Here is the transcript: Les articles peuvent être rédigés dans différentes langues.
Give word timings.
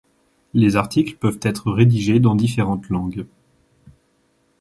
Les 0.55 0.77
articles 0.77 1.17
peuvent 1.19 1.37
être 1.43 1.71
rédigés 1.71 2.19
dans 2.19 2.33
différentes 2.33 2.89
langues. 2.89 3.27